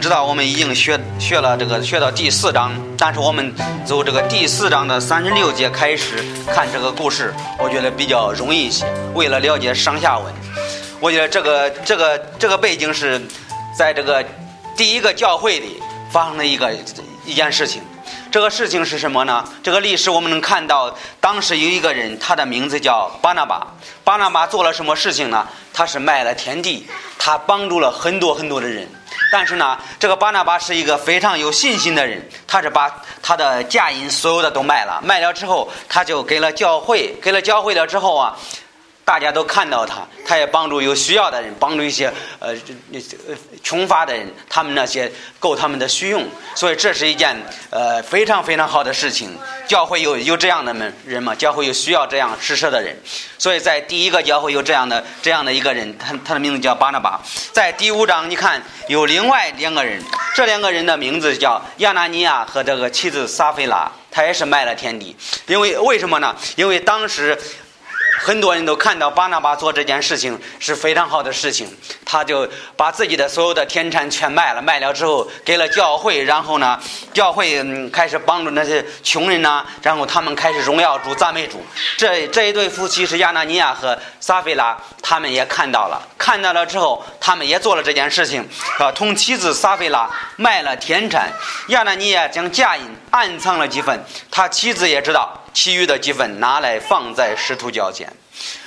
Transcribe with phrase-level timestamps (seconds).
[0.00, 3.52] 知道，我们已经学学了这个学到第四章，但是我们
[3.84, 8.86] 从这个第四章的三十六节开始看这个故事，我觉得比较容易一些。
[9.14, 10.32] 为了了解上下文，
[11.00, 13.20] 我觉得这个这个这个背景是
[13.76, 14.24] 在这个
[14.76, 15.82] 第一个教会里
[16.12, 16.72] 发生的一个
[17.24, 17.82] 一件事情。
[18.30, 19.42] 这个事情是什么呢？
[19.62, 23.66] 这个历史我们能看到，当时有一个人，他的名字叫巴拿巴。
[24.04, 25.48] 巴拿巴做了什么事情呢？
[25.72, 26.86] 他是卖了田地，
[27.18, 28.86] 他帮助了很多很多的人。
[29.30, 32.90] 但是呢，这个巴拿巴是一个非常有信心的人，他是把
[33.22, 38.36] 他的嫁银所有的都卖了，卖了之后，他就给了教会，给了教会了之后啊。
[39.08, 42.54] 大家都看到他，他也帮助有需要的人，帮助一些呃
[42.90, 47.34] 那呃穷乏的人，他们那些够他们的需用，所以这是一件
[47.70, 49.30] 呃非常非常好的事情。
[49.66, 51.34] 教会有有这样的们人吗？
[51.34, 52.94] 教会有需要这样施舍的人，
[53.38, 57.18] 所以在第一个教会有这样的这样的一个人，他他的名字叫巴拿巴。
[57.50, 60.02] 在第五章，你看有另外两个人，
[60.34, 66.36] 这两个人的名字叫亚拿尼亚和这个妻子撒菲拉，他也是卖了田地，因为为什么呢？
[66.56, 67.38] 因为当时。
[68.18, 71.66] 很多人都看到巴拿巴做这件事情是非常好的事情，
[72.04, 76.78] 他就把自己的所有的田产全卖了，卖了之后给了教会，然后呢，
[77.12, 81.64] 教会开始帮助那些穷人呐，然后他们开始荣耀主、赞美主。
[81.96, 88.46] 这这一对夫妻是亚纳尼亚和撒菲拉，他们也看到了，看到了之后，他们也做了这件事情，
[88.78, 91.30] 啊，同妻子撒菲拉卖了田产，
[91.68, 95.37] 亚纳尼亚将嫁银暗藏了几分，他妻子也知道。
[95.52, 98.12] 其余的几份拿来放在使徒脚前，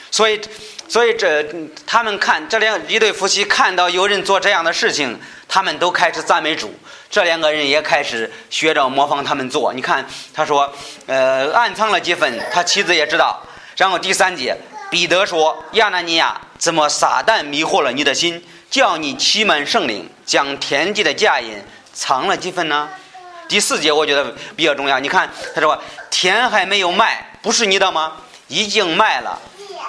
[0.09, 0.39] 所以，
[0.87, 1.45] 所以这
[1.85, 6.73] 他们看这两一对夫妻看到有人做这样的事情，他们都开始赞美主。
[7.09, 9.73] 这两个人也开始学着模仿他们做。
[9.73, 10.73] 你看，他说，
[11.07, 13.41] 呃，暗藏了几份，他妻子也知道。
[13.75, 14.55] 然后第三节，
[14.89, 21.61] 彼得说：“亚拿尼亚，怎么撒旦迷惑了你的心，叫你欺瞒圣灵，将田地的价银
[21.93, 22.89] 藏了几分呢？”
[23.51, 24.97] 第四节我觉得比较重要。
[24.97, 25.77] 你看，他说
[26.09, 28.13] 田还没有卖，不是你的吗？
[28.47, 29.37] 已经卖了，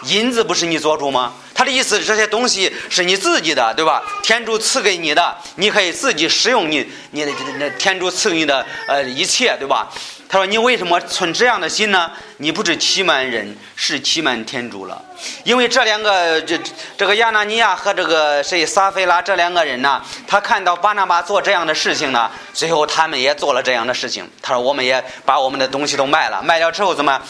[0.06, 1.32] 银子不是你做主吗？
[1.54, 4.02] 他的意思是，这些东西是你自己的，对吧？
[4.20, 7.30] 天主赐给你的，你可以自己使用你你的
[7.60, 9.88] 那天主赐给你的呃一切，对吧？
[10.32, 12.10] 他说：“你为什么存这样的心呢？
[12.38, 15.04] 你不是欺瞒人，是欺瞒天主了。
[15.44, 16.58] 因为这两个这
[16.96, 24.26] 这个亚纳尼亚和这个谁撒菲拉这两个人呢，他看到巴拿巴做这样的事情呢，最后他们也做了这样的事情。
[24.40, 27.20] 他说：我们也把我们的东西都卖了，卖掉之后怎么，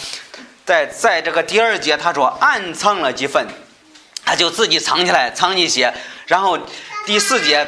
[0.64, 3.44] 在在这个第二节他说暗藏了几份，
[4.24, 5.92] 他就自己藏起来，藏一些。
[6.28, 6.56] 然后
[7.04, 7.66] 第四节。”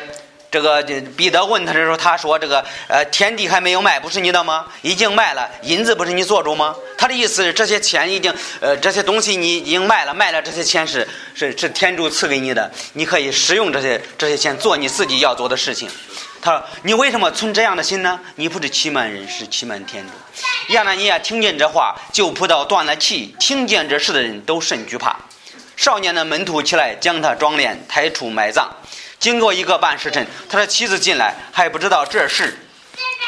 [0.54, 0.81] 这个
[1.16, 4.66] 彼得问他的时候，他说：“这个呃，田地还没有卖，不是你的吗？
[4.82, 15.91] 已经卖了，银子不是你做主吗？”他的意思是，这些钱已经呃，这些东西你已经卖了，卖了这些钱是是是天主赐给你的，你可以使用这些这些钱做你自己要做的事情。
[16.41, 18.21] 他说：“你为什么存这样的心呢？
[18.36, 20.12] 你不是欺瞒人，是欺瞒天主。”
[20.72, 23.34] 亚拿尼亚听见这话，就扑倒断了气。
[23.41, 25.14] 听见这事的人都甚惧怕。
[25.77, 28.71] 少年的门徒起来，将他装殓，抬出埋葬。
[29.19, 32.59] 经过一个半时辰，他的妻子进来，还不知道这事。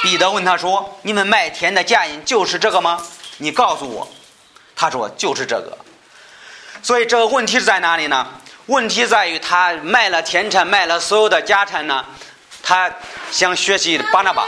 [0.03, 3.03] 彼得问他说：“你们卖田的嫁银就是这个吗？
[3.39, 4.09] 你告诉我。”
[4.77, 5.77] 他说：“就是这个。”
[6.83, 8.27] 所以这个问题是在哪里呢？
[8.67, 12.05] 问题在于他卖了田产，卖了所有的家产呢。
[12.67, 12.91] 他
[13.31, 14.45] 想学习巴拿巴，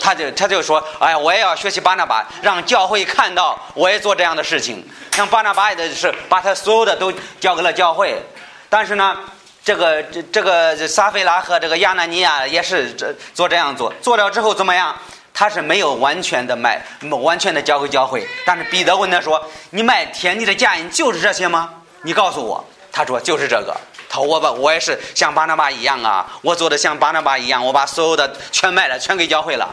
[0.00, 8.20] 他就他就说：“哎呀，我也要学习巴拿巴，让教会看到我也做这样的事情。”像巴拿巴的是把他所有的都交给了教会，
[8.68, 9.16] 但是呢。
[9.62, 14.96] 这个这这个撒菲拉和这个亚纳尼亚也是这做这样做，做了之后怎么样？
[15.34, 16.80] 他是没有完全的卖，
[17.22, 18.26] 完全的交给教会。
[18.46, 21.68] 但是彼得问他说：“你卖田地的价银就是这些吗？
[22.02, 23.76] 你告诉我。”他说：“就是这个。”
[24.10, 29.72] 他：“我把我也是像巴拿巴一样啊，我做的像巴拿巴一样，我把所有的全卖了，全给教会了。”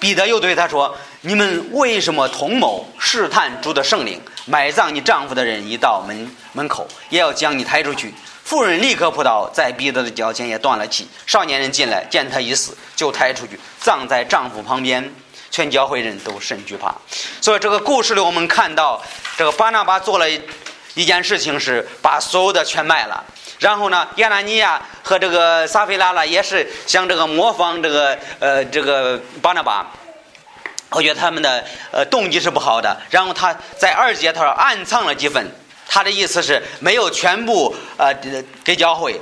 [0.00, 4.20] 彼得又对他说：“你们为什么同谋试探主的圣灵？
[4.46, 8.12] 埋葬你丈夫的人一到门门口，也要将你抬出去。”
[8.42, 11.06] 妇人立刻扑倒，在彼得的脚前也断了气。
[11.24, 15.14] 少年人进来，见他已死，就抬出去，葬在丈夫旁边。
[15.52, 16.94] 全教会人都甚惧怕。
[17.40, 19.02] 所以这个故事里，我们看到
[19.36, 20.24] 这个巴拿巴做了
[20.94, 23.24] 一件事情，是把所有的全卖了。
[23.58, 29.86] 然后呢，亚拿尼亚和这个撒菲拉拉也是想这个模仿这个呃这个巴拿巴。
[30.90, 32.96] 我觉得他们的呃动机是不好的。
[33.10, 35.50] 然后他在二节他说暗藏了几分。
[35.92, 38.14] 他的意思是没有全部呃
[38.62, 39.20] 给教会。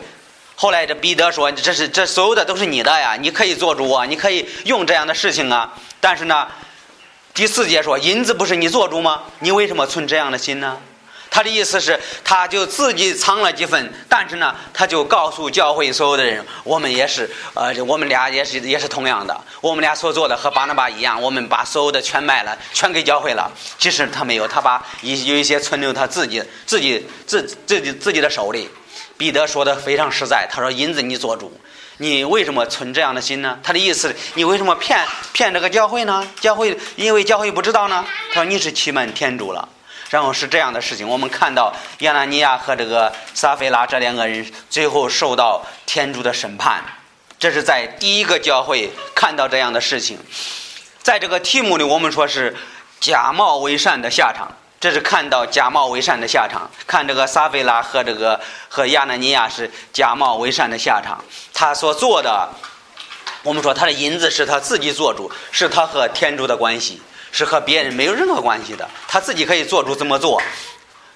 [0.55, 6.47] 后来这彼得说：“这是这所有的都是你的呀，你可以做主啊，你可以用这样的事情啊。”但是呢，
[7.33, 9.23] 第四节说：“银子不是你做主吗？
[9.39, 10.77] 你为什么存这样的心呢？”
[11.31, 23.51] 他的意思是，他就自己藏了几份，但是呢，他就告诉教会所有的人，我们也是，呃，我们俩也是也是同样的，我们俩所做的和巴拿巴一样，我们把所有的全卖了，全给教会了。
[23.79, 28.69] 其实他没有，他把一有一些存留他自己自己自自己自己的手里。
[29.17, 31.53] 彼得说的非常实在，他说：“银子你做主，
[31.97, 36.25] 你为什么存这样的心呢？”他的意思，你为什么骗骗这个教会呢？
[36.41, 38.05] 教会因为教会不知道呢？
[38.29, 39.69] 他说：“你是欺瞒天主了。”
[40.11, 46.83] 然后是这样的事情，我们看到亚拿尼亚和这个撒菲拉这两个人最后受到天主的审判，
[47.39, 50.19] 这是在第一个教会看到这样的事情。
[51.03, 52.57] 在这个题目里，我们说是
[53.01, 54.51] 假冒为善的下场，
[54.81, 56.71] 这是看到假冒为善的下场。
[56.87, 61.23] 看这个撒菲拉和这个和亚拿尼亚是假冒为善的下场，
[61.53, 62.49] 他所做的，
[63.43, 67.01] 我们说他的银子是他自己做主，是他和天主的关系。
[67.33, 70.41] 是和别人没有任何关系的，他自己可以做出怎么做，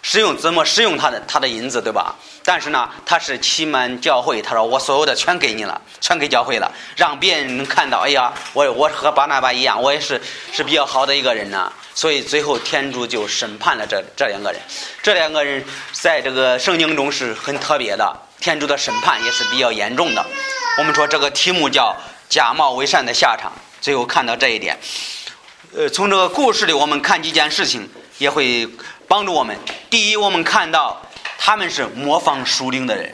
[0.03, 2.14] 使用怎么使用他的他的银子，对吧？
[2.44, 10.20] 但是呢，他是欺瞒教会，他说我所有的全给你了，全给教会了，让别人能看到，哎呀，我我和巴拿巴一样，我也是
[10.53, 11.73] 是比较好的一个人呢。
[11.94, 14.61] 所以最后天主就审判了这这两个人，
[15.03, 15.62] 这两个人
[15.93, 20.25] 在这个圣经中是很特别的，天主的审判也是比较严重的。
[20.79, 21.94] 我们说这个题目叫
[22.31, 24.79] 假冒为善的下场，最后看到这一点。
[25.75, 27.89] 呃，从这个故事里，我们看几件事情，
[28.19, 28.69] 也会
[29.09, 29.57] 帮助我们。
[29.89, 31.01] 第一，我们看到
[31.39, 33.11] 他们是模仿属灵的人，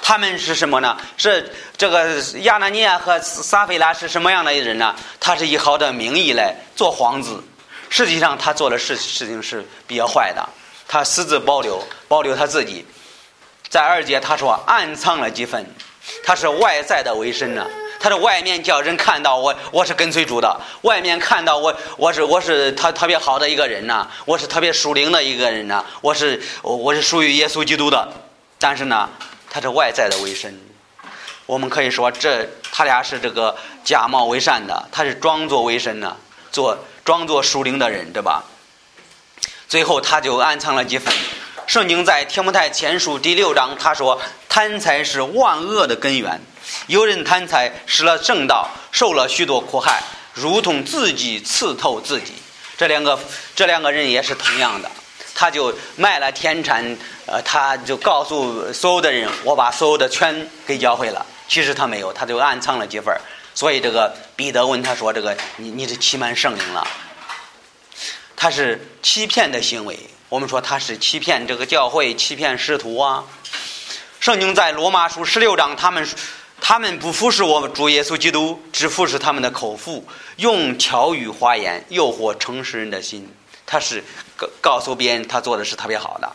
[0.00, 0.96] 他们是什么呢？
[1.18, 4.96] 是这个亚拿尼亚和撒菲拉是什么样的人呢？
[5.20, 7.44] 他是以好的名义来做皇子，
[7.90, 10.48] 实际上他做的事事情是比较坏的。
[10.88, 12.86] 他私自保留，保留他自己。
[13.68, 15.66] 在二节他说暗藏了几分，
[16.24, 17.66] 他是外在的为身呢。
[18.02, 20.48] 他的外面叫人看到我，我是跟随主的；
[20.82, 28.12] 外面看到我，我是我是他特别好的一个人呐，我是特别属灵的一个人呐，我是我是属于耶稣基督的。
[28.58, 29.08] 但是呢，
[29.48, 30.52] 他是外在的为神。
[31.46, 36.16] 我们可以说，这他俩是这个假冒为善的，他是装作为神呢，
[36.50, 38.42] 做装作属灵的人，对吧？
[39.68, 41.14] 最后他就暗藏了几分。
[41.72, 46.38] 圣经在提摩太前书第六章他说：“贪财是万恶的根源。”
[46.86, 50.02] 有人贪财，失了正道，受了许多苦害，
[50.34, 52.34] 如同自己刺透自己。
[52.76, 53.18] 这两个，
[53.56, 54.90] 这两个人也是同样的。
[55.34, 56.84] 他就卖了田产，
[57.24, 63.18] 呃，他就告诉所有的人：“我把所有的全给教会了。”其实他没有，他就暗藏了几份。
[63.54, 66.86] 所以这个彼得问他说：“这个你你是欺瞒圣灵了？
[68.36, 69.98] 他是欺骗的行为。
[70.32, 73.22] 我们说他是欺骗这个教会，欺骗师徒啊。”
[74.18, 76.08] 圣经在罗马书十六章，他们。
[76.64, 80.06] 他们不服侍我们主耶稣基督，只服侍他们的口腹，
[80.36, 83.28] 用巧语花言诱惑诚实人的心。
[83.66, 84.02] 他是
[84.36, 86.32] 告告诉别人他做的是特别好的。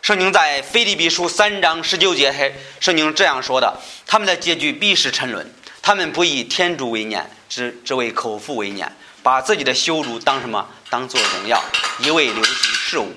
[0.00, 3.76] 圣经在腓立比书三章十九节，还圣经这样说的：
[4.06, 5.52] 他们的结局必是沉沦。
[5.82, 8.90] 他们不以天主为念，只只为口腹为念，
[9.22, 10.66] 把自己的羞辱当什么？
[10.88, 11.62] 当做荣耀，
[12.00, 13.12] 一味流行事物。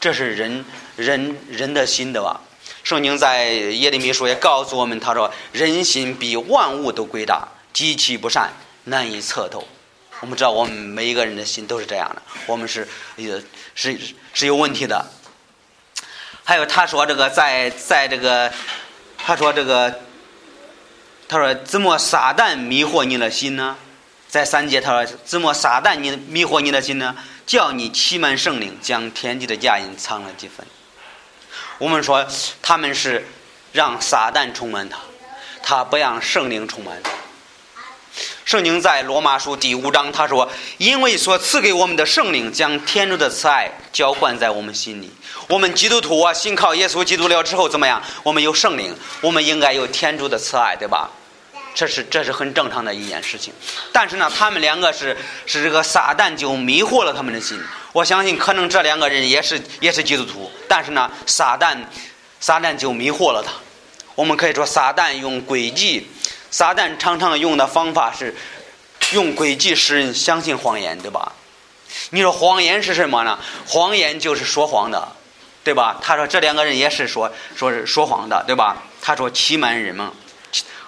[0.00, 0.64] 这是人
[0.96, 2.40] 人人的心的吧？
[2.82, 8.50] 圣经在耶利米书也告诉我们，他说：“人心比万物都诡大，极其不善，
[8.84, 9.66] 难以测透。”
[10.18, 13.40] 我们知道，我们每一个人的心都是这样的，我们是也
[13.76, 13.96] 是
[14.34, 15.06] 是有问题的。
[16.42, 18.52] 还有他说这个，在在这个，
[19.16, 20.00] 他说这个，
[21.28, 23.76] 他说怎么撒旦迷惑你的心呢？
[24.32, 27.14] 在三节他说怎么撒旦你迷惑你的心呢？
[27.46, 30.66] 叫你欺瞒圣灵，将天地的佳音藏了几分。
[31.76, 32.26] 我们说
[32.62, 33.28] 他们是
[33.72, 34.96] 让撒旦充满他，
[35.62, 37.10] 他不让圣灵充满他。
[38.46, 45.12] 圣经在罗马书第五章他说：“因为所赐给我们的圣灵将天主的慈爱浇灌在我们心里。
[45.46, 48.02] 我们基督徒啊，信靠耶稣基督了之后怎么样？
[48.22, 51.10] 我们有圣灵，我们应该有天主的慈爱，对吧？
[51.74, 53.52] 这是这是很正常的一件事情。
[53.92, 57.60] 但是呢，他们两个是是这个撒旦就迷惑了他们的心。”
[57.92, 61.76] 我相信，可能这两个人也是也是基督徒，但是呢，撒旦，
[62.40, 63.52] 撒旦就迷惑了他。
[64.14, 66.08] 我们可以说，撒旦用诡计，
[66.50, 68.34] 撒旦常常用的方法是
[69.12, 71.32] 用诡计使人相信谎言，对吧？
[72.10, 73.38] 你说谎言是什么呢？
[73.66, 75.06] 谎言就是说谎的，
[75.62, 75.98] 对吧？
[76.02, 78.78] 他说这两个人也是说说是说谎的，对吧？
[79.02, 80.10] 他说欺瞒人们。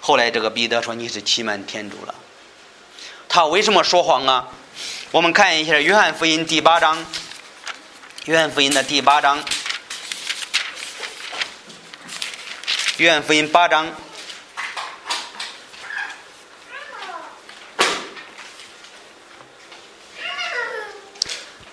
[0.07, 2.13] 后来这个彼得说你是欺瞒天主了。
[3.27, 4.49] 他为什么说谎啊？
[5.09, 6.95] 我们看一下《约翰福音》第八章，
[8.25, 9.43] 《约翰福音》的第八章，
[12.97, 13.91] 《约翰福音》八章，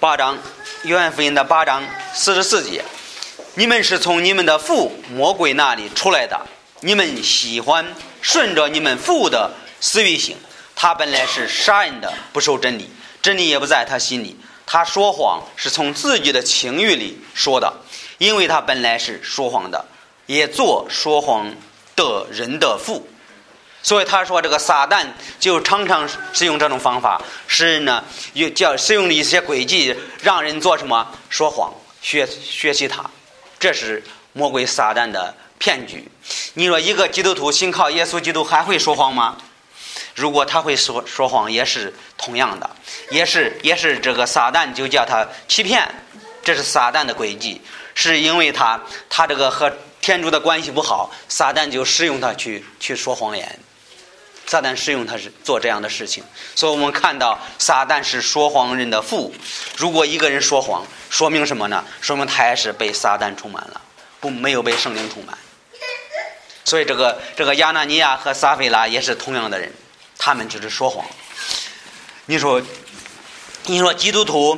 [0.00, 0.38] 八章。
[0.84, 2.82] 约翰福音的八章四十四节
[3.56, 6.40] ：“你们是从你们的父魔鬼那里出来的，
[6.80, 9.50] 你们喜欢顺着你们父的
[9.80, 10.36] 私欲行。
[10.74, 12.88] 他本来是杀人的，不受真理，
[13.20, 14.36] 真理也不在他心里。
[14.64, 17.70] 他说谎是从自己的情欲里说的，
[18.16, 19.84] 因为他本来是说谎的，
[20.26, 21.54] 也做说谎
[21.94, 23.06] 的人的父。”
[23.84, 25.04] 所以他说，这个撒旦
[25.40, 28.02] 就常常使用这种方法，使人呢
[28.32, 33.04] 又叫使用一些诡计，让人做什么说谎，学学习他，
[33.58, 34.00] 这是
[34.32, 36.04] 魔鬼撒旦的骗局。
[36.54, 39.36] 你说一个基督徒信靠耶稣基督还会说谎吗？
[40.16, 42.68] 如果他会说说谎，也是同样的，
[43.12, 45.88] 也是也是这个撒旦就叫他欺骗，
[46.42, 47.60] 这是撒旦的诡计，
[47.94, 53.56] 是因为他他这个和天主的关系不好，撒旦就使用他去去说谎言。
[54.44, 56.24] 撒旦使用他是做这样的事情，
[56.56, 59.32] 所以我们看到撒旦是说谎人的父。
[59.76, 61.84] 如果一个人说谎，说明什么呢？
[62.00, 63.80] 说明他也是被撒旦充满了，
[64.18, 65.38] 不没有被圣灵充满。
[66.64, 69.72] 所以这个这个亚纳尼亚和撒菲拉也是同样的人，
[70.18, 71.04] 他们就是说谎。
[72.26, 72.62] 你说，
[73.64, 74.56] 你说基督徒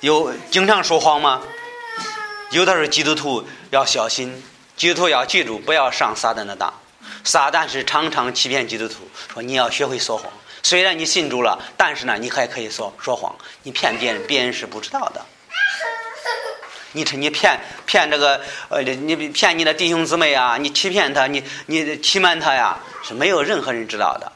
[0.00, 1.42] 有经常说谎吗？
[2.50, 4.42] 有的时候基督徒要小心，
[4.76, 6.72] 基督徒要记住，不要上撒旦的当。
[7.24, 10.30] 撒旦是常常欺骗基督徒，说你要学会说谎。
[10.62, 13.34] 虽然你信主了，但是呢，你还可以说说谎。
[13.64, 15.26] 你骗别人，别人是不知道的。
[16.94, 24.32] 你趁你骗骗这个呃，你骗你的弟兄姊妹啊，你欺骗他，你你欺瞒他呀，是没有任何人知道的。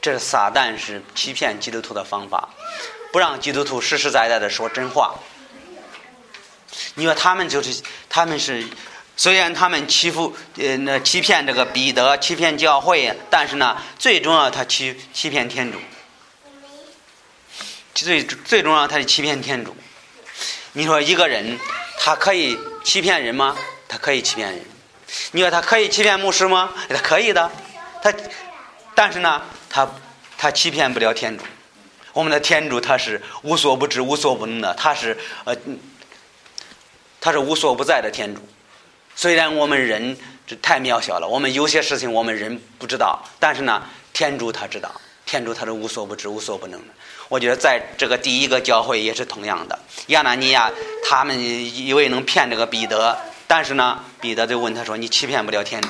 [0.00, 2.48] 这撒旦是欺骗基督徒的方法，
[3.12, 5.14] 不让基督徒实实在在的说真话。
[6.94, 8.66] 你说他们就是他们是。
[9.18, 15.78] 虽然他们欺负呃那欺骗这个彼得，欺骗教会，但是呢，最重要他欺欺骗天主。
[17.94, 19.74] 最最重要他是欺骗天主。
[20.76, 21.58] 你说一个人
[21.98, 23.56] 他可以欺骗人吗？
[23.88, 24.60] 他可以欺骗人。
[25.32, 26.70] 你说他可以欺骗牧师吗？
[26.90, 27.50] 他可以的。
[28.02, 28.12] 他
[28.94, 29.40] 但是呢，
[29.70, 29.90] 他
[30.36, 31.42] 他欺骗不了天主。
[32.12, 35.56] 我们的天主他是无所不知、无所不能的，他是呃
[37.22, 38.46] 他是无所不在的天主。
[39.14, 40.14] 虽然我们人
[40.46, 44.94] 这太渺小了，我们有些事情我们人不知道，但是呢，天主他知道，
[45.26, 46.86] 天主他是无所不知、无所不能的。
[47.28, 50.70] 我觉得在这个第一个教会也是同样的，亚纳尼亚
[51.06, 55.88] 他们以为能骗这个彼得，但是呢，彼得就问他说：“你欺骗不了天主。”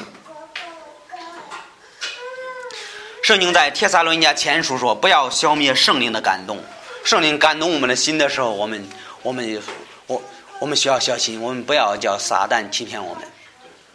[3.23, 6.63] 圣经在帖撒罗尼迦前书说：“不要消灭圣灵的感动，
[7.05, 8.89] 圣灵感动我们的心的时候，我们
[9.23, 9.63] 我们
[10.09, 10.21] 我。”
[10.59, 13.25] 我们需要小心，我们不要叫撒旦欺骗我们，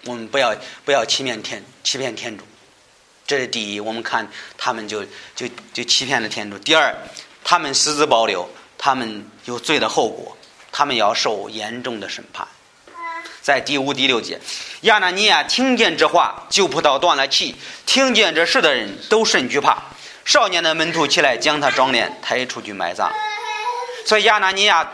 [0.05, 0.55] 我们不要
[0.85, 2.43] 不要欺骗天欺骗天主，
[3.31, 3.79] 这是第一。
[3.79, 6.57] 我们看他们就就就欺骗了天主。
[6.57, 6.93] 第二，
[7.45, 10.35] 他们私自保留，他们有罪的后果，
[10.69, 12.45] 他们要受严重的审判。
[13.41, 14.37] 在第五、第六节，
[14.81, 17.55] 亚纳尼亚听见这话，就扑倒断了气。
[17.85, 19.81] 听见这事的人都甚惧怕。
[20.25, 23.09] 少年的门徒起来，将他装殓，抬出去埋葬。
[24.05, 24.85] 所以亚纳尼亚。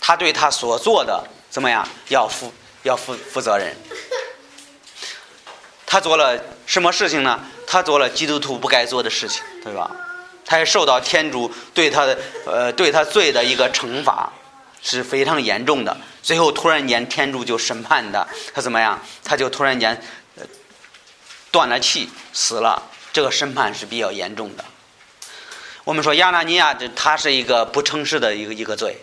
[0.00, 1.86] 他对他所做的怎么样？
[2.08, 3.74] 要负要负负责任。
[5.90, 7.40] 他做了什么事情呢？
[7.66, 9.90] 他做了基督徒不该做的事情，对吧？
[10.44, 14.30] 他也受到天主对他的呃对他罪的一个惩罚，
[14.82, 15.96] 是非常严重的。
[16.22, 19.00] 最后突然间天主就审判他，他怎么样？
[19.24, 19.98] 他就突然间
[21.50, 22.82] 断了气死了。
[23.10, 24.64] 这个审判是比较严重的。
[25.84, 28.98] 我们说亚纳尼亚这他是一个不诚实的一个一个罪。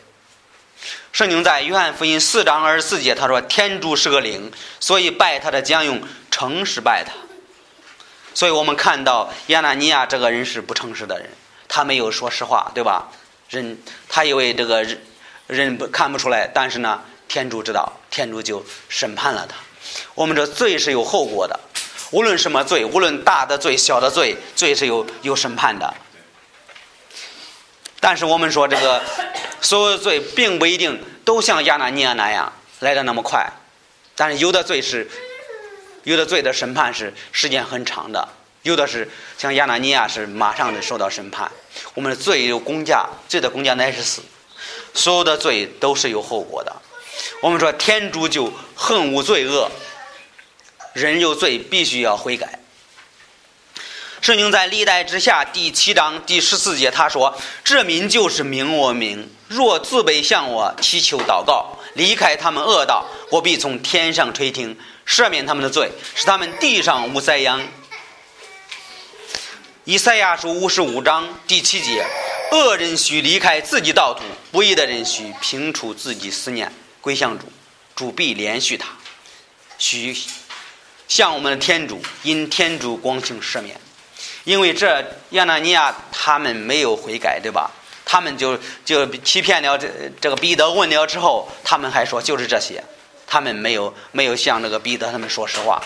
[1.15, 7.13] 圣经在约翰福音四章二十四节，他说：“天主是个灵，所以拜他的将用诚实拜他。”
[8.35, 11.29] 所以我们看到亚纳尼亚这个人是不诚实的人，
[11.69, 13.09] 他没有说实话，对吧？
[13.49, 15.01] 人他以为这个人
[15.47, 19.55] 人不看不出来，但是呢，天主知道，天主就审判了他。
[20.15, 21.57] 我们这罪是有后果的，
[22.11, 25.93] 无论什么罪，无论大的罪、小的罪，罪是有有审判的。
[27.99, 29.01] 但是我们说这个。
[29.61, 33.49] 所有的罪并不一定都像亚拿尼亚那样来的那么快，
[34.15, 35.09] 但是有的罪是，
[36.03, 38.27] 有的罪的审判是时间很长的，
[38.61, 39.09] 有的是
[39.39, 41.51] 像亚拿尼亚是马上的受到审判。
[41.95, 44.21] 我们的罪有公价，罪的公价乃是死，
[44.93, 46.75] 所有的罪都是有后果的。
[47.41, 49.71] 我们说天主就恨无罪恶，
[50.93, 52.59] 人有罪必须要悔改。
[54.25, 64.75] 圣经在历代之下第七章第十四节，他说：“这民就是名我名，若自卑向我祈求祷告，离开他们恶道，我必从天上垂听，
[65.07, 67.61] 赦免他们的罪，使他们地上无灾殃。”
[69.85, 72.03] 以赛亚书五十五章第七节
[72.51, 77.45] ：“恶人须离开自己道途，不义的人须平除自己思念，归向主，
[77.95, 78.87] 主必连续他，
[79.77, 80.17] 许
[81.07, 83.79] 向我们的天主因天主光行赦免。
[84.45, 87.69] 因为这亚纳尼亚他们没有悔改，对吧？
[88.05, 89.89] 他们就就欺骗了这
[90.21, 92.83] 这个彼得问了之后，他们还说就是这些，
[93.25, 95.83] 他们没有没有向那个彼得他们说实话。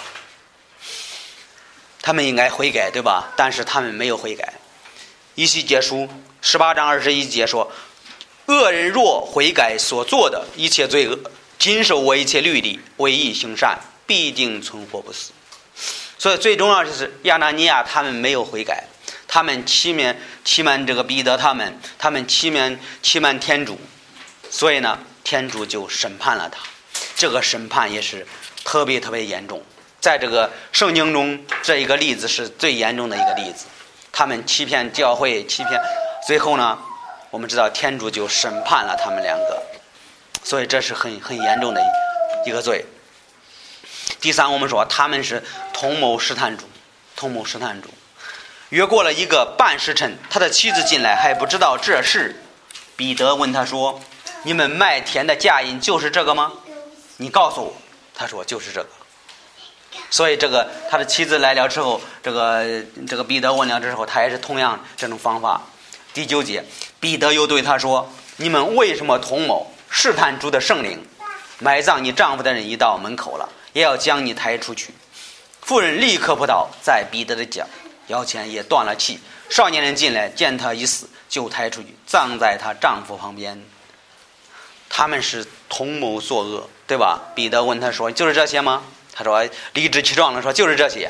[2.01, 3.31] 他们应该悔改，对吧？
[3.35, 4.53] 但是他们没有悔改。
[5.35, 6.09] 一起结束
[6.41, 7.71] 十八章二十一节说
[8.47, 11.17] ：“恶人若悔改所做的一切罪恶，
[11.57, 15.31] 谨守我一切律例，为义行善，必定存活不死。”
[16.19, 18.83] 所以最重要的是亚拿尼亚他们没有悔改，
[19.25, 23.79] 他们欺瞒欺瞒这个彼得，他们他们欺瞒欺瞒天主，
[24.51, 26.59] 所以呢，天主就审判了他。
[27.15, 28.27] 这个审判也是
[28.65, 29.63] 特别特别严重，
[30.01, 33.65] 在这个圣经中，这一个例子是最严重的一个例子。
[34.11, 35.79] 他们欺骗教会，欺骗，
[36.27, 36.77] 最后呢，
[37.29, 39.63] 我们知道天主就审判了他们两个，
[40.43, 41.81] 所以这是很很严重的
[42.45, 42.83] 一个罪。
[44.21, 46.65] 第三，我们说他们是同谋试探主，
[47.15, 47.89] 同谋试探主。
[48.69, 52.35] 约过了一个半时辰，他的妻子进来还不知道这事。
[52.95, 54.01] 彼得问他说
[54.43, 56.51] ：“你们麦田的价银就是这个吗？
[57.17, 57.73] 你告诉我。”
[58.13, 58.89] 他说：“就是这个。”
[60.11, 65.61] 所以这个他的妻子来了之后，这个这个彼得问了之后，他也是同样这种方法。
[66.13, 66.63] 第九节，
[66.99, 71.01] 彼得又对他说：“你们为什么同谋试探主的圣灵？
[71.59, 73.47] 埋葬你丈夫的人已到门口了。”
[73.79, 74.93] 也要将你抬出去。
[75.61, 77.65] 妇人立刻扑倒在彼得的脚
[78.07, 79.17] 腰前，也断了气。
[79.49, 83.63] 少年人进来，见他已死，就抬出去，葬在她丈夫旁边。
[84.89, 87.21] 他们是同谋作恶，对吧？
[87.33, 88.83] 彼得问他说：“就是这些吗？”
[89.13, 91.09] 他说：“理直气壮的说，就是这些。”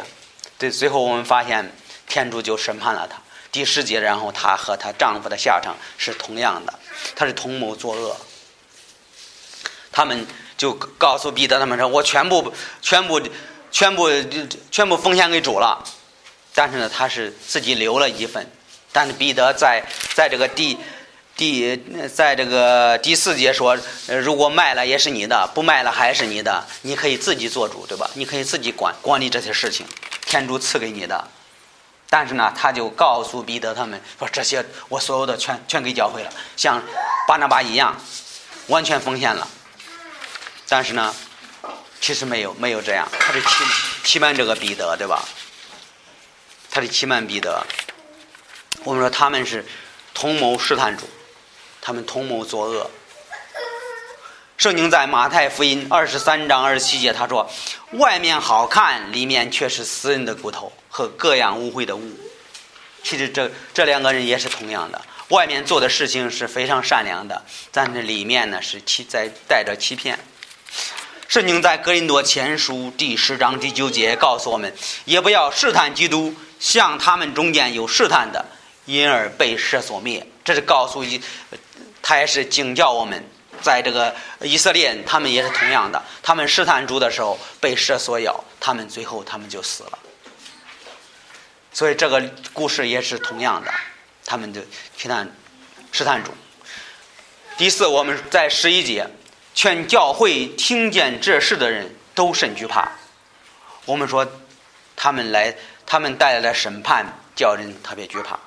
[0.60, 1.74] 对，最后我们发现
[2.08, 3.20] 天主就审判了他。
[3.52, 6.80] 第十节，然后她和她丈夫的下场是同样的，
[7.16, 8.16] 他是同谋作恶。
[9.92, 10.28] 他们。
[10.60, 13.22] 就告诉彼得他们说：“我全部、全部、
[13.72, 14.10] 全部、
[14.70, 15.82] 全部奉献给主了。”
[16.54, 18.46] 但是呢，他是自己留了一份。
[18.92, 19.82] 但是彼得在
[20.14, 20.78] 在这个第
[21.38, 21.78] 第
[22.14, 23.78] 在这个第四节说
[24.22, 28.10] ：“如果卖了也是你的，不卖了还是你的，你可以自己做主，对吧？
[28.16, 29.86] 你可以自己管管理这些事情，
[30.26, 31.26] 天主赐给你的。”
[32.12, 36.84] 但是呢，他就告诉彼得他们说：“这些我所有的全全给教会了，像
[37.26, 37.96] 巴拿巴一样，
[38.68, 39.48] 完全奉献了。”
[40.70, 41.14] 但是呢，
[42.00, 43.48] 其实没有没有这样，他是欺
[44.04, 45.28] 欺瞒这个彼得，对吧？
[46.70, 47.66] 他是欺瞒彼得。
[48.84, 49.66] 我们说他们是
[50.14, 51.10] 同谋试探主，
[51.82, 52.90] 他们同谋作恶。
[54.58, 57.50] 圣经在马太福音二十三章二十七节他说
[57.94, 62.20] ：“外面好看，里面却是死人的骨头和各样污秽的物。”
[63.02, 70.20] 其实这这两个人也是同样的，外面做的事情是非常善良的，但是里面呢是欺在带着欺骗。
[71.30, 74.74] 圣经在格林多前书第十章第九节告诉我们：
[75.06, 78.44] 也不要试探基督，像他们中间有试探的，
[78.86, 80.26] 因而被蛇所灭。
[80.44, 81.22] 这是告诉一，
[82.02, 83.24] 他也是警教我们，
[83.62, 86.04] 在这个以色列，他们也是同样的。
[86.24, 90.00] 他们试探主的时候被蛇所咬，他们最后他们就死了。
[91.72, 93.72] 所以这个故事也是同样的，
[94.26, 94.60] 他们就
[94.98, 95.32] 试探
[95.92, 96.32] 试探主。
[97.56, 99.08] 第四，我们在十一节。
[99.54, 102.92] 全教会听见这事的人都甚惧怕。
[103.86, 104.26] 我们说，
[104.96, 108.40] 他们来，他们带来的审判叫人特别惧怕。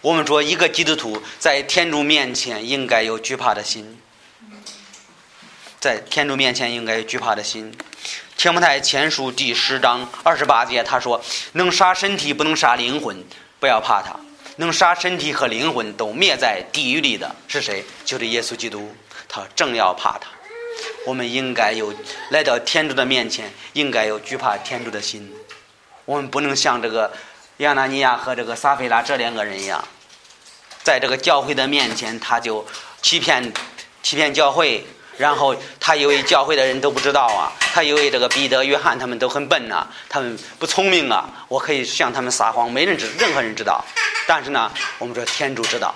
[0.00, 4.00] 我们说，一个基督徒在天主面前应该有惧怕的心，
[5.80, 7.76] 在天主面前应该有惧怕的心。
[8.36, 11.20] 天母太前书第十章二十八节，他说
[11.54, 13.24] ：“能杀身体，不能杀灵魂，
[13.58, 14.14] 不要怕他。
[14.56, 17.84] 能杀身体和灵魂都灭在地狱里的是谁？
[18.04, 18.94] 就是耶稣基督。”
[19.28, 20.28] 他正要怕他，
[21.04, 21.94] 我们应该有
[22.30, 25.30] 来到天主的面前，应该有惧怕天主的心。
[26.06, 27.12] 我们不能像这个
[27.58, 29.86] 亚拿尼亚和这个撒菲拉这两个人一样，
[30.82, 32.66] 在这个教会的面前，他就
[33.02, 33.52] 欺骗
[34.02, 34.82] 欺骗教会，
[35.18, 43.84] 然后他以为教会的人都不知道啊，他以为这个彼得、约翰他们都很笨呐，他们不聪明啊，我可以向他们撒谎，没人知，任何人知道。
[44.26, 45.94] 但是呢，我们说天主知道。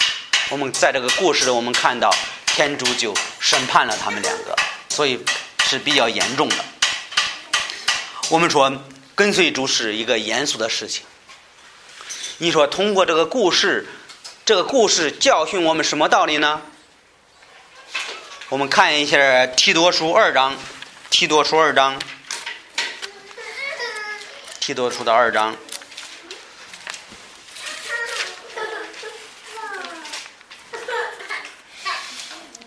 [0.50, 2.14] 我们在这个故事，我们看到。
[2.54, 4.54] 天主就审判了他们两个，
[4.90, 5.24] 所以
[5.64, 6.56] 是比较严重的。
[8.28, 8.70] 我们说
[9.14, 11.04] 跟随主是一个严肃的事情。
[12.38, 13.86] 你说通过这个故事，
[14.44, 16.60] 这个故事教训我们什么道理呢？
[18.50, 20.54] 我们看一下提多书二章，
[21.08, 21.98] 提多书二章，
[24.60, 25.56] 提多书的二章。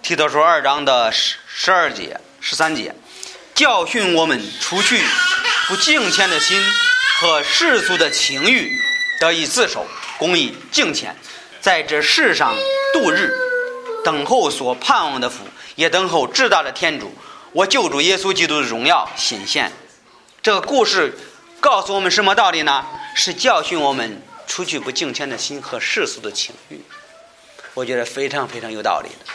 [0.05, 2.93] 提多书二章的十十二节、十三节，
[3.55, 5.03] 教训我们除去
[5.67, 6.61] 不敬虔的心
[7.17, 8.71] 和世俗的情欲，
[9.19, 9.83] 得以自守，
[10.19, 11.15] 公义敬虔，
[11.59, 12.55] 在这世上
[12.93, 13.33] 度日，
[14.03, 15.39] 等候所盼望的福，
[15.73, 17.11] 也等候至大的天主，
[17.51, 19.71] 我救主耶稣基督的荣耀显现。
[20.43, 21.17] 这个故事
[21.59, 22.85] 告诉我们什么道理呢？
[23.15, 26.79] 是教训我们除去不敬虔的心和世俗的情欲。
[27.73, 29.33] 我觉得非常非常有道理的。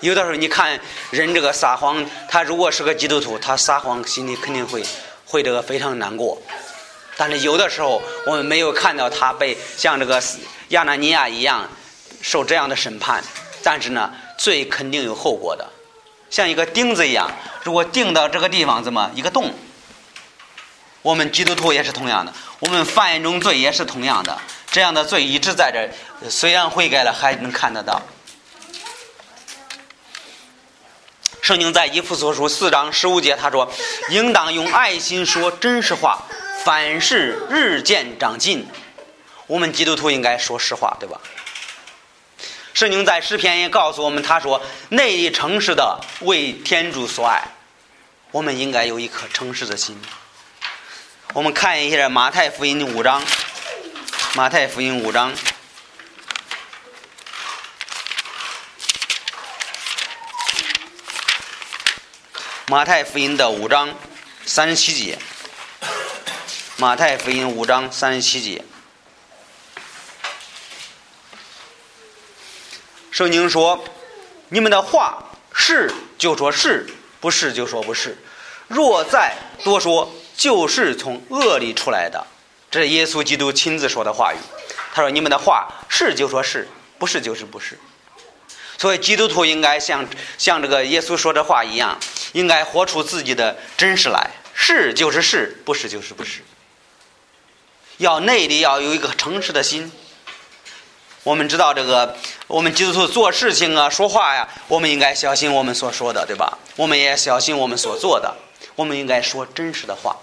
[0.00, 0.78] 有的时候你看
[1.10, 4.82] 人这个撒谎，他如果是个基督徒，他撒谎心里肯定会
[5.26, 6.40] 会这个非常难过。
[7.16, 10.22] 但是有的时候我们没有看到他被像这个
[10.68, 11.68] 亚纳尼亚一样
[12.22, 13.22] 受这样的审判，
[13.62, 15.68] 但是呢，罪肯定有后果的，
[16.30, 17.28] 像一个钉子一样，
[17.64, 19.52] 如果钉到这个地方，怎么一个洞？
[21.02, 24.38] 我们基督徒也是同样的，我们犯一种罪也是同样的，
[24.70, 28.00] 这样的罪一直在这，虽然悔改了，还能看得到。
[31.48, 33.72] 圣经在以弗所书四章十五节，他说
[34.12, 36.26] ：“应当用爱心说真实话，
[36.62, 38.68] 凡事日渐长进。”
[39.48, 41.18] 我们基督徒应该说实话，对吧？
[42.74, 47.42] 圣经在诗篇也告诉我们，他说：“内里诚实的为天主所爱。”
[48.30, 49.98] 我们应该有一颗诚实的心。
[51.32, 53.22] 我们看一下马太福音五章，
[54.34, 55.32] 马太福音五章，
[62.70, 63.94] 马太福音的五章
[64.44, 65.18] 三十七节，
[66.76, 68.62] 马太福音五章三十七节，
[73.10, 73.82] 圣经说
[74.50, 76.86] ：“你们的话是就说是，
[77.20, 78.18] 不是就说不是，
[78.68, 82.24] 若再多说。”就是从恶里出来的，
[82.70, 84.36] 这是耶稣基督亲自说的话语。
[84.94, 87.76] 他说：“你们的话是就说是，不是就是不是。”
[88.78, 91.98] 所以基督徒应该像像这个耶稣说的话一样，
[92.32, 94.30] 应该活出自己的真实来。
[94.54, 96.40] 是就是是，不是就是不是。
[97.98, 99.92] 要内里要有一个诚实的心。
[101.22, 106.58] 我们知道这个，我们基督徒做事情啊、说话呀，我们应该小心我们所说的，对吧？
[106.76, 108.34] 我们也小心我们所做的。
[108.74, 110.16] 我们应该说真实的话。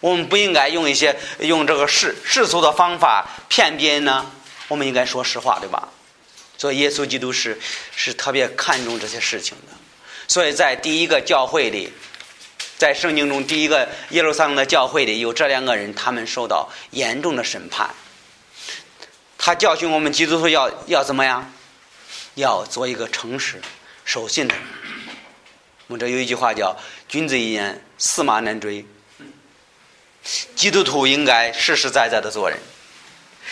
[0.00, 4.30] 我们不应该用一些用这个世世俗的方法骗别人呢。
[4.68, 5.88] 我们应该说实话，对吧？
[6.56, 7.58] 所以耶稣基督是
[7.96, 9.76] 是特别看重这些事情的。
[10.30, 11.92] 所以在第一个教会里，
[12.78, 17.90] 在圣经中第一个耶路撒冷的教会里，有这两个人，他们受到严重的审判。
[19.36, 21.52] 他教训我们基督徒要要怎么样？
[22.36, 23.60] 要做一个诚实、
[24.04, 24.62] 守信的人。
[25.88, 26.76] 我们这有一句话叫
[27.10, 28.86] “君子一言，驷马难追”。
[30.54, 32.56] 基督徒应该实实在在的做人，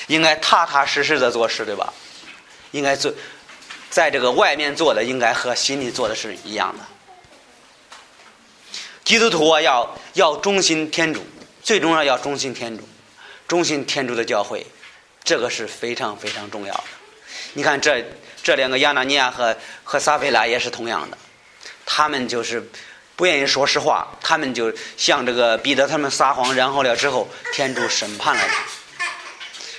[0.07, 1.93] 应该踏踏实实的做事，对吧？
[2.71, 3.13] 应该做，
[3.91, 6.85] 在这个外面做的，应该和心里做的是一样的。
[9.05, 11.27] 基督徒啊，要要忠心天主，
[11.63, 12.89] 最重要要忠心天主，
[13.47, 14.67] 忠心天主的教会，
[15.25, 16.85] 这个是非常非常重要的。
[17.55, 18.05] 你看，这
[18.43, 21.19] 这两个亚纳尼亚和和撒菲拉也是同样的，
[21.85, 22.69] 他们就是。
[23.19, 28.63] 不愿意说实话，他们就向这个彼得他们撒谎，然后了之后，天主审判了他。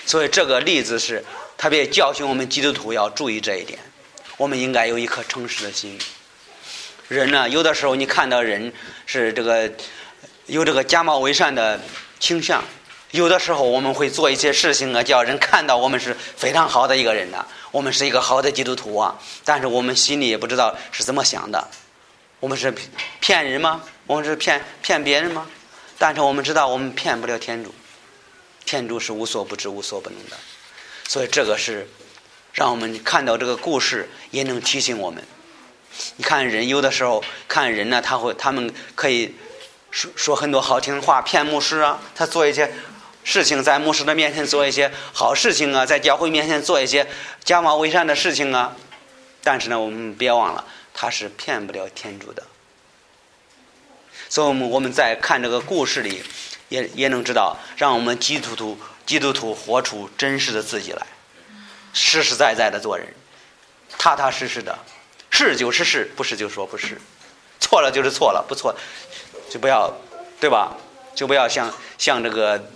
[0.06, 1.24] 所以这个例子是
[1.58, 3.80] 特别教训我们基督徒要注意这一点。
[4.40, 6.00] 我们应该有一颗诚实的心。
[7.10, 8.72] 人呢，有的时候你看到人
[9.06, 9.70] 是这个
[10.46, 11.78] 有这个假冒伪善的
[12.22, 12.64] 倾向，
[13.12, 21.68] 有的时候我们会做一些事情啊，叫人看到我们是非常好的一个人呢，我们是一个好的基督徒啊，但是我们心里也不知道是怎么想的。
[22.40, 22.74] 我们是
[23.20, 23.84] 骗人吗？
[24.08, 25.46] 我们是骗骗别人吗？
[25.98, 27.76] 但是我们知道，我们骗不了天主，
[28.64, 30.38] 天主是无所不知、无所不能的。
[31.10, 31.86] 所以这个是
[32.60, 35.24] 让我们看到这个故事，也能提醒我们。
[36.18, 39.34] 你看人有的时候看人呢，他会他们可以
[39.92, 42.70] 说说很多好听的话骗牧师啊，他做一些
[43.24, 47.08] 事情在牧师的面前做一些好事情啊，在教会面前做一些
[47.46, 48.76] 假冒伪善的事情啊。
[49.42, 50.66] 但是呢，我们别忘了。
[50.94, 52.44] 他是骗不了天主的，
[54.28, 56.22] 所以，我们我们在看这个故事里，
[56.68, 61.08] 也也能知道，让我们基督徒基督徒活出真实的自己来，
[61.94, 63.08] 实实在在的做人，
[63.98, 64.78] 踏踏实实的，
[65.30, 67.00] 是就是是，不是就说不是，
[67.60, 68.76] 错了就是错了，不错。
[69.50, 69.92] 就不要，
[70.40, 70.78] 对吧？
[71.16, 72.70] 就不要像像这个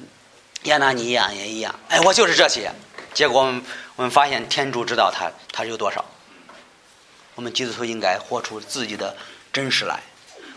[0.64, 2.74] 亚纳尼亚也一样，哎，我就是这些，
[3.14, 3.64] 结果我们
[3.96, 6.04] 我们发现天主知道他他有多少。
[7.36, 9.16] 我们基督徒应该活出自己的
[9.52, 10.00] 真实来，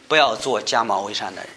[0.09, 1.51] 不要做假冒伪善的人。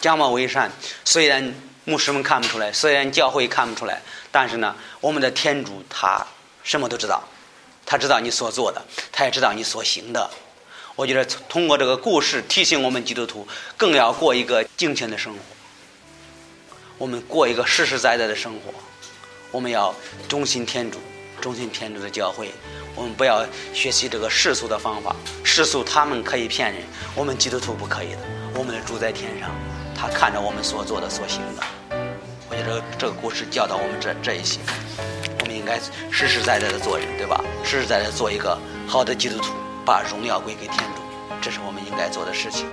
[0.00, 0.70] 假冒伪善，
[1.04, 1.52] 虽然
[1.84, 6.24] 牧师们看不出来，虽然教会看不出来，但是呢，我们的天主他
[6.64, 7.22] 什么都知道，
[7.86, 7.96] 他。
[7.96, 10.28] 知道你所做的，他也知道你所行的。
[10.96, 13.46] 我觉得通过这个故事提醒我们基督徒，
[13.76, 15.38] 更要过一个敬虔的生活。
[16.98, 18.74] 我们过一个实实在在的生活，
[19.50, 19.94] 我们要
[20.28, 20.98] 忠心天主，
[21.40, 22.48] 忠心天主的教诲。
[22.94, 26.82] 我们不要学习这个世俗的方法，世俗他们可以骗人，
[27.16, 28.18] 我们基督徒不可以的。
[28.54, 29.50] 我们的主在天上，
[29.96, 31.62] 他看着我们所做的所行的。
[32.48, 34.60] 我觉得这个故事教导我们这这一些，
[35.64, 37.42] 应该实实在在的做人，对吧？
[37.64, 41.00] 实实在在做一个好的基督徒，把荣耀归给天主，
[41.40, 42.66] 这是我们应该做的事情。